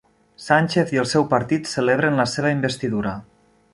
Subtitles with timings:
[0.43, 3.13] Sánchez i el seu partit celebren la seva investidura